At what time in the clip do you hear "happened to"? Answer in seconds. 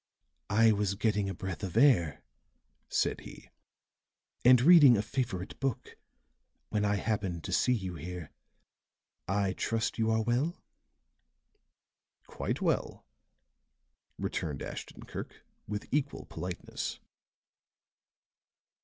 6.95-7.51